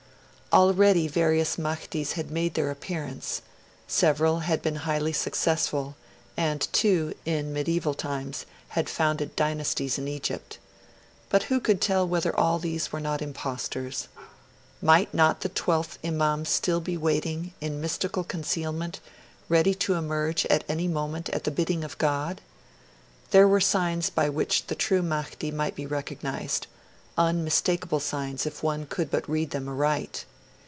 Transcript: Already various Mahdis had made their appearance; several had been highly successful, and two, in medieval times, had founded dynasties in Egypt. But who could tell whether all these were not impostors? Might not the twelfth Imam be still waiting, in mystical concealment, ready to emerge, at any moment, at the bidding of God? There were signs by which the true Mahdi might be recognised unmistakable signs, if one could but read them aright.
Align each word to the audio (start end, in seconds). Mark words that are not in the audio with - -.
Already 0.53 1.07
various 1.07 1.55
Mahdis 1.57 2.11
had 2.15 2.29
made 2.29 2.55
their 2.55 2.71
appearance; 2.71 3.41
several 3.87 4.39
had 4.39 4.61
been 4.61 4.75
highly 4.83 5.13
successful, 5.13 5.95
and 6.35 6.67
two, 6.73 7.13
in 7.23 7.53
medieval 7.53 7.93
times, 7.93 8.45
had 8.67 8.89
founded 8.89 9.33
dynasties 9.37 9.97
in 9.97 10.09
Egypt. 10.09 10.59
But 11.29 11.43
who 11.43 11.61
could 11.61 11.79
tell 11.79 12.05
whether 12.05 12.37
all 12.37 12.59
these 12.59 12.91
were 12.91 12.99
not 12.99 13.21
impostors? 13.21 14.09
Might 14.81 15.13
not 15.13 15.39
the 15.39 15.47
twelfth 15.47 15.97
Imam 16.03 16.41
be 16.41 16.49
still 16.49 16.81
waiting, 16.81 17.53
in 17.61 17.79
mystical 17.79 18.25
concealment, 18.25 18.99
ready 19.47 19.73
to 19.75 19.93
emerge, 19.93 20.45
at 20.47 20.65
any 20.67 20.89
moment, 20.89 21.29
at 21.29 21.45
the 21.45 21.51
bidding 21.51 21.85
of 21.85 21.97
God? 21.97 22.41
There 23.29 23.47
were 23.47 23.61
signs 23.61 24.09
by 24.09 24.27
which 24.27 24.67
the 24.67 24.75
true 24.75 25.01
Mahdi 25.01 25.49
might 25.49 25.75
be 25.75 25.85
recognised 25.85 26.67
unmistakable 27.17 28.01
signs, 28.01 28.45
if 28.45 28.61
one 28.61 28.85
could 28.85 29.09
but 29.09 29.29
read 29.29 29.51
them 29.51 29.69
aright. 29.69 30.25